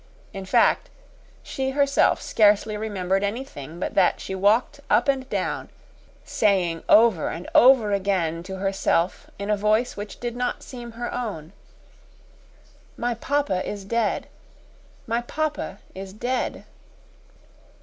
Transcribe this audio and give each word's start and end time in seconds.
In 0.33 0.45
fact, 0.45 0.89
she 1.43 1.69
herself 1.77 2.23
scarcely 2.23 2.75
remembered 2.75 3.23
anything 3.23 3.79
but 3.79 3.93
that 3.93 4.19
she 4.19 4.33
walked 4.33 4.79
up 4.89 5.07
and 5.07 5.29
down, 5.29 5.69
saying 6.25 6.81
over 6.89 7.29
and 7.29 7.47
over 7.53 7.91
again 7.93 8.41
to 8.41 8.55
herself 8.55 9.29
in 9.37 9.51
a 9.51 9.55
voice 9.55 9.95
which 9.95 10.19
did 10.19 10.35
not 10.35 10.63
seem 10.63 10.93
her 10.93 11.13
own, 11.13 11.53
"My 12.97 13.13
papa 13.13 13.63
is 13.63 13.85
dead! 13.85 14.27
My 15.05 15.21
papa 15.21 15.77
is 15.93 16.13
dead!" 16.13 16.63